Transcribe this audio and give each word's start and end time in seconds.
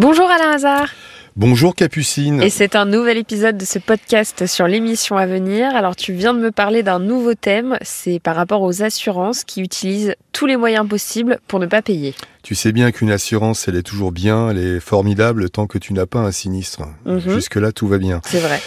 Bonjour 0.00 0.30
Alain 0.30 0.52
Hazard. 0.52 0.88
Bonjour 1.36 1.74
Capucine. 1.74 2.40
Et 2.40 2.48
c'est 2.48 2.74
un 2.74 2.86
nouvel 2.86 3.18
épisode 3.18 3.58
de 3.58 3.66
ce 3.66 3.78
podcast 3.78 4.46
sur 4.46 4.66
l'émission 4.66 5.18
à 5.18 5.26
venir. 5.26 5.76
Alors 5.76 5.94
tu 5.94 6.14
viens 6.14 6.32
de 6.32 6.38
me 6.38 6.50
parler 6.50 6.82
d'un 6.82 6.98
nouveau 6.98 7.34
thème, 7.34 7.76
c'est 7.82 8.18
par 8.18 8.34
rapport 8.34 8.62
aux 8.62 8.82
assurances 8.82 9.44
qui 9.44 9.60
utilisent 9.60 10.14
tous 10.32 10.46
les 10.46 10.56
moyens 10.56 10.88
possibles 10.88 11.38
pour 11.48 11.58
ne 11.58 11.66
pas 11.66 11.82
payer. 11.82 12.14
Tu 12.42 12.54
sais 12.54 12.72
bien 12.72 12.92
qu'une 12.92 13.10
assurance, 13.10 13.68
elle 13.68 13.76
est 13.76 13.82
toujours 13.82 14.10
bien, 14.10 14.48
elle 14.48 14.56
est 14.56 14.80
formidable 14.80 15.50
tant 15.50 15.66
que 15.66 15.76
tu 15.76 15.92
n'as 15.92 16.06
pas 16.06 16.20
un 16.20 16.32
sinistre. 16.32 16.84
Mhm. 17.04 17.20
Jusque-là, 17.20 17.70
tout 17.70 17.86
va 17.86 17.98
bien. 17.98 18.22
C'est 18.24 18.40
vrai. 18.40 18.58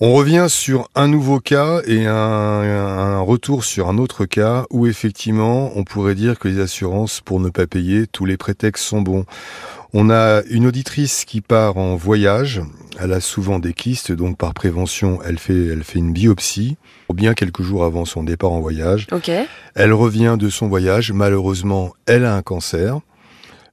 On 0.00 0.14
revient 0.14 0.46
sur 0.48 0.88
un 0.94 1.08
nouveau 1.08 1.38
cas 1.40 1.82
et 1.84 2.06
un, 2.06 2.14
un 2.14 3.20
retour 3.20 3.64
sur 3.64 3.88
un 3.88 3.98
autre 3.98 4.24
cas 4.24 4.64
où 4.70 4.86
effectivement 4.86 5.72
on 5.74 5.82
pourrait 5.82 6.14
dire 6.14 6.38
que 6.38 6.48
les 6.48 6.60
assurances 6.60 7.20
pour 7.20 7.40
ne 7.40 7.50
pas 7.50 7.66
payer, 7.66 8.06
tous 8.06 8.24
les 8.24 8.38
prétextes 8.38 8.84
sont 8.84 9.02
bons. 9.02 9.26
On 9.94 10.10
a 10.10 10.42
une 10.50 10.66
auditrice 10.66 11.24
qui 11.24 11.40
part 11.40 11.78
en 11.78 11.96
voyage, 11.96 12.60
elle 13.00 13.12
a 13.12 13.20
souvent 13.20 13.58
des 13.58 13.72
kystes, 13.72 14.12
donc 14.12 14.36
par 14.36 14.52
prévention 14.52 15.20
elle 15.24 15.38
fait, 15.38 15.68
elle 15.68 15.82
fait 15.82 15.98
une 15.98 16.12
biopsie, 16.12 16.76
bien 17.14 17.32
quelques 17.32 17.62
jours 17.62 17.84
avant 17.84 18.04
son 18.04 18.22
départ 18.22 18.52
en 18.52 18.60
voyage. 18.60 19.06
Elle 19.74 19.94
revient 19.94 20.36
de 20.38 20.50
son 20.50 20.68
voyage, 20.68 21.12
malheureusement 21.12 21.94
elle 22.04 22.26
a 22.26 22.36
un 22.36 22.42
cancer. 22.42 23.00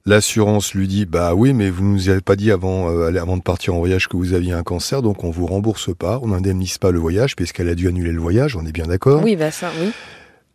L'assurance 0.06 0.72
lui 0.72 0.88
dit 0.88 1.04
bah 1.04 1.34
oui 1.34 1.52
mais 1.52 1.68
vous 1.68 1.84
nous 1.84 2.08
avez 2.08 2.22
pas 2.22 2.36
dit 2.36 2.50
avant 2.50 2.90
euh, 2.90 3.14
avant 3.20 3.36
de 3.36 3.42
partir 3.42 3.74
en 3.74 3.78
voyage 3.78 4.08
que 4.08 4.16
vous 4.16 4.34
aviez 4.34 4.52
un 4.52 4.62
cancer 4.62 5.02
donc 5.02 5.24
on 5.24 5.30
vous 5.30 5.46
rembourse 5.46 5.94
pas, 5.94 6.18
on 6.22 6.28
n'indemnise 6.28 6.78
pas 6.78 6.92
le 6.92 6.98
voyage 6.98 7.36
puisqu'elle 7.36 7.68
a 7.68 7.74
dû 7.74 7.88
annuler 7.88 8.12
le 8.12 8.20
voyage, 8.20 8.56
on 8.56 8.64
est 8.64 8.72
bien 8.72 8.86
d'accord 8.86 9.22
Oui, 9.22 9.36
bah 9.36 9.50
ça, 9.50 9.70
oui. 9.82 9.90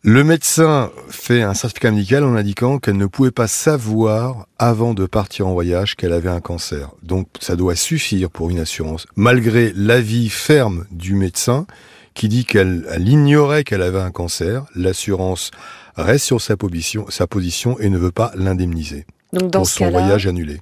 Le 0.04 0.24
médecin 0.24 0.90
fait 1.10 1.44
un 1.44 1.54
certificat 1.54 1.92
médical 1.92 2.24
en 2.24 2.36
indiquant 2.36 2.80
qu'elle 2.80 2.98
ne 2.98 3.06
pouvait 3.06 3.30
pas 3.30 3.46
savoir 3.46 4.48
avant 4.58 4.96
de 4.96 5.06
partir 5.06 5.48
en 5.48 5.54
voyage 5.54 5.96
qu'elle 5.96 6.12
avait 6.12 6.28
un 6.28 6.40
cancer. 6.40 6.90
Donc 7.04 7.28
ça 7.40 7.56
doit 7.56 7.76
suffire 7.76 8.32
pour 8.32 8.50
une 8.50 8.58
assurance 8.58 9.06
malgré 9.16 9.72
l'avis 9.76 10.30
ferme 10.30 10.88
du 10.90 11.14
médecin 11.14 11.68
qui 12.16 12.30
dit 12.30 12.46
qu'elle 12.46 12.88
elle 12.90 13.08
ignorait 13.08 13.64
qu'elle 13.64 13.84
avait 13.84 14.02
un 14.02 14.10
cancer, 14.10 14.66
l'assurance 14.74 15.52
reste 15.96 16.26
sur 16.26 16.42
sa 16.42 16.58
position, 16.58 17.06
sa 17.10 17.28
position 17.28 17.78
et 17.78 17.90
ne 17.90 18.00
veut 18.00 18.12
pas 18.12 18.32
l'indemniser 18.34 19.06
Donc 19.34 19.50
dans 19.50 19.60
pour 19.60 19.68
ce 19.68 19.76
son 19.76 19.86
cas-là, 19.86 20.00
voyage 20.00 20.28
annulé. 20.28 20.60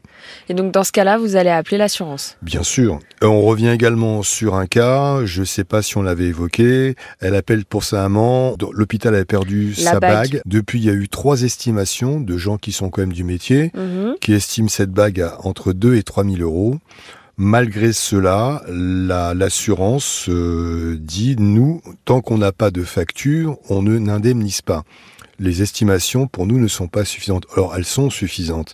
et 0.47 0.53
donc 0.53 0.71
dans 0.71 0.83
ce 0.83 0.91
cas-là, 0.91 1.17
vous 1.17 1.35
allez 1.35 1.49
appeler 1.49 1.77
l'assurance. 1.77 2.37
Bien 2.43 2.61
sûr. 2.61 2.99
Euh, 3.23 3.27
On 3.27 3.41
revient 3.41 3.69
également 3.69 4.21
sur 4.21 4.53
un 4.55 4.67
cas, 4.67 5.25
je 5.25 5.43
sais 5.43 5.63
pas 5.63 5.81
si 5.81 5.97
on 5.97 6.03
l'avait 6.03 6.25
évoqué, 6.27 6.95
elle 7.19 7.33
appelle 7.35 7.65
pour 7.65 7.83
sa 7.83 8.01
maman, 8.03 8.55
l'hôpital 8.71 9.15
avait 9.15 9.25
perdu 9.25 9.73
La 9.79 9.91
sa 9.93 9.99
bague. 9.99 10.31
bague. 10.33 10.41
Depuis, 10.45 10.79
il 10.79 10.85
y 10.85 10.89
a 10.89 10.93
eu 10.93 11.09
trois 11.09 11.41
estimations 11.41 12.19
de 12.21 12.37
gens 12.37 12.57
qui 12.57 12.71
sont 12.71 12.89
quand 12.89 13.01
même 13.01 13.13
du 13.13 13.23
métier, 13.23 13.71
Mhm. 13.73 14.15
qui 14.21 14.33
estiment 14.33 14.67
cette 14.69 14.91
bague 14.91 15.19
à 15.21 15.37
entre 15.43 15.73
2 15.73 15.95
et 15.95 16.03
3 16.03 16.23
000 16.23 16.37
euros. 16.41 16.77
Malgré 17.41 17.93
cela, 17.93 18.61
la- 18.69 19.33
l'assurance 19.33 20.25
euh, 20.27 20.97
dit, 20.99 21.37
nous, 21.39 21.81
tant 22.03 22.19
qu'on 22.21 22.37
n'a 22.37 22.51
pas 22.51 22.69
de 22.69 22.83
facture, 22.83 23.57
on 23.69 23.81
ne 23.81 23.97
n'indemnise 23.97 24.61
pas. 24.61 24.83
Les 25.39 25.61
estimations, 25.61 26.27
pour 26.27 26.45
nous, 26.45 26.59
ne 26.59 26.67
sont 26.67 26.87
pas 26.87 27.05
suffisantes. 27.05 27.45
Alors, 27.53 27.75
elles 27.75 27.85
sont 27.85 28.09
suffisantes. 28.09 28.73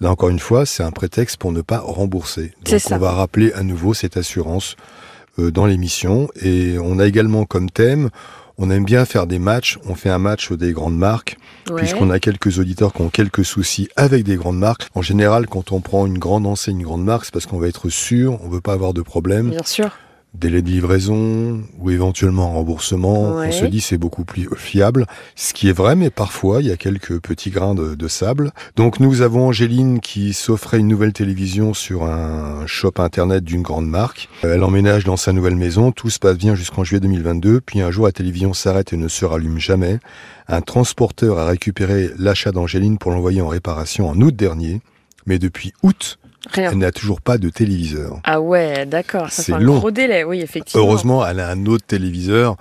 Là, 0.00 0.10
encore 0.10 0.28
une 0.28 0.38
fois, 0.38 0.66
c'est 0.66 0.82
un 0.82 0.90
prétexte 0.90 1.38
pour 1.38 1.52
ne 1.52 1.62
pas 1.62 1.78
rembourser. 1.80 2.52
C'est 2.64 2.72
Donc, 2.72 2.80
ça. 2.80 2.96
on 2.96 2.98
va 2.98 3.12
rappeler 3.12 3.52
à 3.54 3.62
nouveau 3.62 3.94
cette 3.94 4.16
assurance 4.16 4.76
euh, 5.38 5.50
dans 5.50 5.66
l'émission. 5.66 6.28
Et 6.42 6.76
on 6.82 6.98
a 6.98 7.06
également 7.06 7.44
comme 7.46 7.70
thème, 7.70 8.10
on 8.58 8.70
aime 8.70 8.84
bien 8.84 9.04
faire 9.06 9.26
des 9.26 9.38
matchs. 9.38 9.78
On 9.88 9.94
fait 9.94 10.10
un 10.10 10.18
match 10.18 10.52
des 10.52 10.72
grandes 10.72 10.96
marques 10.98 11.36
Ouais. 11.70 11.76
puisqu'on 11.76 12.10
a 12.10 12.18
quelques 12.18 12.58
auditeurs 12.58 12.92
qui 12.92 13.02
ont 13.02 13.08
quelques 13.08 13.44
soucis 13.44 13.88
avec 13.94 14.24
des 14.24 14.34
grandes 14.34 14.58
marques. 14.58 14.88
En 14.96 15.00
général, 15.02 15.46
quand 15.46 15.70
on 15.70 15.80
prend 15.80 16.06
une 16.06 16.18
grande 16.18 16.44
enseigne, 16.44 16.78
une 16.80 16.82
grande 16.82 17.04
marque, 17.04 17.26
c'est 17.26 17.32
parce 17.32 17.46
qu'on 17.46 17.60
va 17.60 17.68
être 17.68 17.88
sûr, 17.88 18.40
on 18.42 18.48
veut 18.48 18.60
pas 18.60 18.72
avoir 18.72 18.92
de 18.92 19.00
problème. 19.00 19.50
Bien 19.50 19.62
sûr. 19.64 19.90
Délai 20.34 20.62
de 20.62 20.68
livraison 20.68 21.60
ou 21.78 21.90
éventuellement 21.90 22.52
remboursement, 22.52 23.34
Ouais. 23.36 23.48
on 23.48 23.52
se 23.52 23.66
dit 23.66 23.82
c'est 23.82 23.98
beaucoup 23.98 24.24
plus 24.24 24.48
fiable. 24.56 25.06
Ce 25.36 25.52
qui 25.52 25.68
est 25.68 25.72
vrai, 25.74 25.94
mais 25.94 26.08
parfois 26.08 26.62
il 26.62 26.68
y 26.68 26.72
a 26.72 26.78
quelques 26.78 27.20
petits 27.20 27.50
grains 27.50 27.74
de, 27.74 27.94
de 27.94 28.08
sable. 28.08 28.50
Donc 28.74 28.98
nous 28.98 29.20
avons 29.20 29.48
Angéline 29.48 30.00
qui 30.00 30.32
s'offrait 30.32 30.78
une 30.78 30.88
nouvelle 30.88 31.12
télévision 31.12 31.74
sur 31.74 32.04
un 32.04 32.66
shop 32.66 32.92
internet 32.96 33.44
d'une 33.44 33.60
grande 33.60 33.86
marque. 33.86 34.30
Euh, 34.44 34.54
Elle 34.54 34.64
emménage 34.64 35.04
dans 35.04 35.18
sa 35.18 35.34
nouvelle 35.34 35.56
maison, 35.56 35.92
tout 35.92 36.08
se 36.08 36.18
passe 36.18 36.38
bien 36.38 36.54
jusqu'en 36.54 36.82
juillet 36.82 37.00
2022, 37.00 37.60
puis 37.60 37.82
un 37.82 37.90
jour 37.90 38.06
la 38.06 38.12
télévision 38.12 38.54
s'arrête 38.54 38.94
et 38.94 38.96
ne 38.96 39.08
se 39.08 39.26
rallume 39.26 39.58
jamais. 39.58 39.98
Un 40.48 40.62
transporteur 40.62 41.38
a 41.38 41.46
récupéré 41.46 42.08
l'achat 42.18 42.52
d'Angéline 42.52 42.96
pour 42.96 43.10
l'envoyer 43.10 43.42
en 43.42 43.48
réparation 43.48 44.08
en 44.08 44.18
août 44.22 44.34
dernier, 44.34 44.80
mais 45.26 45.38
depuis 45.38 45.72
août, 45.82 46.18
Rien. 46.50 46.70
elle 46.72 46.78
n'a 46.78 46.90
toujours 46.92 47.20
pas 47.20 47.38
de 47.38 47.48
téléviseur. 47.48 48.20
Ah 48.24 48.40
ouais, 48.40 48.84
d'accord. 48.86 49.30
Ça 49.30 49.42
C'est 49.42 49.52
fait 49.52 49.58
un 49.58 49.60
long. 49.60 49.78
gros 49.78 49.90
délai, 49.90 50.24
oui, 50.24 50.40
effectivement. 50.40 50.84
Heureusement, 50.84 51.26
elle 51.26 51.38
a 51.40 51.48
un 51.50 51.66
autre 51.66 51.84
téléviseur, 51.86 52.56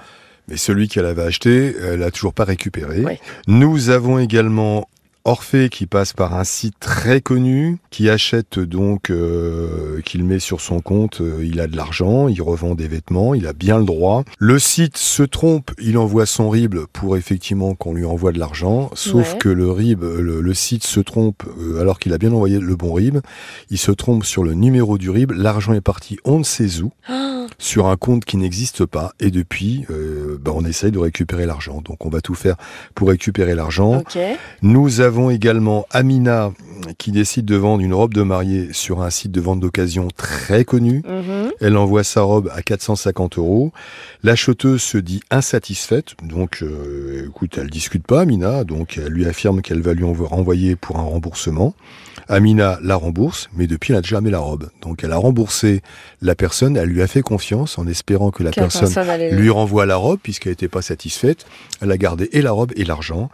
mais 0.47 0.58
celui 0.58 0.88
qu'elle 0.88 1.06
avait 1.06 1.24
acheté, 1.24 1.75
elle 1.84 2.03
a 2.03 2.12
toujours 2.12 2.34
pas 2.34 2.44
récupéré. 2.44 3.03
Nous 3.47 3.90
avons 3.90 4.20
également 4.20 4.88
Orphée 5.24 5.70
qui 5.70 5.86
passe 5.86 6.14
par 6.14 6.34
un 6.34 6.44
site 6.44 6.74
très 6.80 7.22
connu, 7.22 7.78
qui 7.92 8.09
achète 8.09 8.58
donc, 8.58 9.12
euh, 9.12 10.02
qu'il 10.02 10.24
met 10.24 10.40
sur 10.40 10.62
son 10.62 10.80
compte, 10.80 11.22
euh, 11.22 11.46
il 11.46 11.59
a 11.59 11.68
de 11.68 11.76
l'argent, 11.78 12.28
il 12.28 12.42
revend 12.42 12.74
des 12.74 12.88
vêtements, 12.88 13.36
il 13.36 13.46
a 13.46 13.54
bien 13.54 13.78
le 13.78 13.86
droit. 13.86 14.24
Le 14.40 14.58
site 14.58 14.98
se 14.98 15.22
trompe, 15.22 15.72
il 15.80 16.00
envoie 16.00 16.26
son 16.26 16.50
RIB 16.50 16.76
pour 16.92 17.18
effectivement 17.18 17.76
qu'on 17.76 17.94
lui 17.94 18.04
envoie 18.06 18.32
de 18.32 18.40
l'argent, 18.40 18.90
sauf 18.96 19.34
Ouais. 19.34 19.38
que 19.38 19.50
le 19.50 19.70
RIB, 19.72 20.02
le, 20.02 20.42
le 20.42 20.54
site 20.56 20.84
se 20.86 21.00
trompe 21.00 21.44
euh, 21.59 21.80
alors 21.80 22.00
qu'il 22.00 22.14
a 22.14 22.18
bien 22.18 22.32
envoyé 22.32 22.59
le 22.59 22.76
bon 22.76 22.92
RIB, 22.94 23.20
il 23.70 23.78
se 23.78 23.92
trompe 23.92 24.26
sur 24.26 24.44
le 24.44 24.56
numéro 24.56 24.98
du 24.98 25.12
RIB, 25.12 25.32
l'argent 25.34 25.74
est 25.74 25.82
parti 25.82 26.18
on 26.26 26.40
ne 26.40 26.44
sait 26.44 26.82
où 26.82 26.92
sur 27.59 27.86
un 27.88 27.96
compte 27.98 28.26
qui 28.26 28.38
n'existe 28.38 28.86
pas 28.86 29.12
et 29.20 29.30
depuis 29.30 29.86
bah, 30.40 30.52
on 30.56 30.66
essaye 30.66 30.92
de 30.92 30.98
récupérer 30.98 31.46
l'argent 31.46 31.82
donc 31.84 32.06
on 32.06 32.09
va 32.09 32.22
tout 32.22 32.34
faire 32.34 32.56
pour 32.96 33.09
récupérer 33.09 33.53
l'argent 33.53 34.03
nous 34.64 35.02
avons 35.02 35.10
également 35.31 35.85
Amina 35.91 36.51
qui 36.97 37.12
décide 37.12 37.46
de 37.46 37.56
vendre 37.56 37.81
une 37.84 37.94
robe 37.94 38.14
de 38.14 38.22
mariée 38.24 38.69
sur 38.74 39.02
un 39.02 39.09
site 39.09 39.31
de 39.31 39.42
vente 39.42 39.59
d'occasion 39.59 40.08
très 40.16 40.66
connu 40.66 41.02
Mhm. 41.08 41.52
elle 41.59 41.78
envoie 41.78 42.03
sa 42.03 42.22
robe 42.22 42.50
à 42.53 42.62
450 42.62 43.38
euros 43.38 43.72
l'acheteuse 44.24 44.81
se 44.81 44.97
dit 44.97 45.22
insatisfaite 45.31 46.16
donc 46.24 46.59
euh, 46.62 47.25
écoute 47.28 47.58
elle 47.58 47.70
discute 47.70 48.06
pas 48.06 48.22
Amina 48.22 48.64
donc 48.64 48.97
elle 48.97 49.12
lui 49.12 49.25
affirme 49.25 49.62
qu'elle 49.62 49.81
va 49.81 49.94
lui 49.94 50.03
envo- 50.03 50.25
renvoyer 50.28 50.75
pour 50.75 51.00
un 51.00 51.03
remboursement 51.03 51.74
Amina 52.28 52.80
la 52.81 52.96
rembourse, 52.96 53.50
mais 53.56 53.68
depuis 53.68 53.91
elle 53.91 54.00
n'a 54.00 54.03
jamais 54.03 54.30
la 54.30 54.40
robe. 54.40 54.70
Donc 54.81 55.03
elle 55.03 55.12
a 55.12 55.18
remboursé 55.18 55.81
la 56.22 56.34
personne, 56.34 56.78
elle 56.78 56.88
lui 56.88 57.02
a 57.02 57.08
fait 57.08 57.22
confiance 57.24 57.78
en 57.78 57.88
espérant 57.88 58.31
que 58.31 58.41
la 58.44 58.52
Quelle 58.52 58.64
personne 58.66 58.81
personne 58.94 59.30
lui 59.38 59.50
renvoie 59.50 59.86
la 59.86 59.97
robe 59.97 60.20
puisqu'elle 60.22 60.52
n'était 60.53 60.70
pas 60.70 60.81
satisfaite. 60.81 61.46
Elle 61.81 61.91
a 61.91 61.97
gardé 61.97 62.30
et 62.31 62.41
la 62.41 62.52
robe 62.52 62.72
et 62.78 62.86
l'argent. 62.86 63.30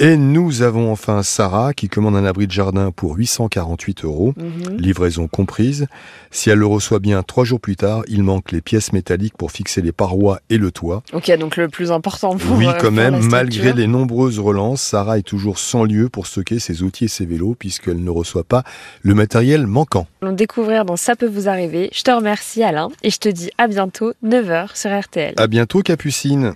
Et 0.00 0.16
nous 0.16 0.62
avons 0.62 0.90
enfin 0.90 1.22
Sarah 1.22 1.72
qui 1.72 1.88
commande 1.88 2.16
un 2.16 2.24
abri 2.24 2.46
de 2.48 2.52
jardin 2.52 2.81
pour 2.90 3.14
848 3.16 4.04
euros, 4.04 4.34
Mhm. 4.36 4.76
livraison 4.78 5.28
comprise. 5.28 5.86
Si 6.30 6.50
elle 6.50 6.58
le 6.58 6.66
reçoit 6.66 6.98
bien 6.98 7.22
trois 7.22 7.44
jours 7.44 7.60
plus 7.60 7.76
tard, 7.76 8.02
il 8.08 8.22
manque 8.22 8.50
les 8.52 8.60
pièces 8.60 8.92
métalliques 8.92 9.36
pour 9.36 9.52
fixer 9.52 9.82
les 9.82 9.92
parois 9.92 10.40
et 10.50 10.58
le 10.58 10.70
toit. 10.70 11.02
Ok, 11.12 11.30
donc 11.38 11.56
le 11.56 11.68
plus 11.68 11.92
important 11.92 12.36
pour 12.36 12.56
Oui, 12.56 12.66
euh, 12.66 12.72
quand 12.80 12.90
même, 12.90 13.20
malgré 13.28 13.72
les 13.72 13.86
nombreuses 13.86 14.38
relances, 14.38 14.82
Sarah 14.82 15.18
est 15.18 15.22
toujours 15.22 15.58
sans 15.58 15.84
lieu 15.84 16.08
pour 16.08 16.26
stocker 16.26 16.58
ses 16.58 16.82
outils 16.82 17.04
et 17.04 17.08
ses 17.08 17.26
vélos 17.26 17.54
puisqu'elle 17.58 18.02
ne 18.02 18.10
reçoit 18.10 18.44
pas 18.44 18.64
le 19.02 19.14
matériel 19.14 19.66
manquant. 19.66 20.06
Allons 20.22 20.32
découvrir 20.32 20.84
dans 20.84 20.96
Ça 20.96 21.16
peut 21.16 21.26
vous 21.28 21.48
arriver. 21.48 21.90
Je 21.92 22.02
te 22.02 22.10
remercie 22.10 22.62
Alain 22.62 22.88
et 23.02 23.10
je 23.10 23.18
te 23.18 23.28
dis 23.28 23.50
à 23.58 23.66
bientôt 23.68 24.12
9h 24.24 24.76
sur 24.76 24.90
RTL. 24.90 25.34
À 25.36 25.46
bientôt, 25.46 25.82
Capucine. 25.82 26.54